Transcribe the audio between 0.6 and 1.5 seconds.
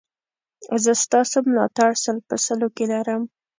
زه ستاسو